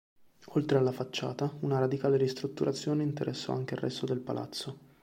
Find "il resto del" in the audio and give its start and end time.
3.75-4.19